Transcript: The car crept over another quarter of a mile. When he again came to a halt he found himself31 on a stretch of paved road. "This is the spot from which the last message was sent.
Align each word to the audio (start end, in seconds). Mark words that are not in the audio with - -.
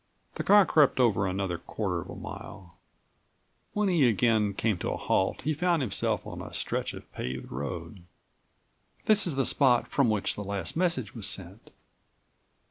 The 0.33 0.43
car 0.43 0.65
crept 0.65 0.99
over 0.99 1.27
another 1.27 1.59
quarter 1.59 2.01
of 2.01 2.09
a 2.09 2.15
mile. 2.15 2.79
When 3.73 3.87
he 3.87 4.07
again 4.09 4.55
came 4.55 4.79
to 4.79 4.89
a 4.89 4.97
halt 4.97 5.41
he 5.43 5.53
found 5.53 5.83
himself31 5.83 6.25
on 6.25 6.41
a 6.41 6.53
stretch 6.55 6.95
of 6.95 7.13
paved 7.13 7.51
road. 7.51 8.03
"This 9.05 9.27
is 9.27 9.35
the 9.35 9.45
spot 9.45 9.87
from 9.87 10.09
which 10.09 10.33
the 10.33 10.43
last 10.43 10.75
message 10.75 11.13
was 11.13 11.27
sent. 11.27 11.69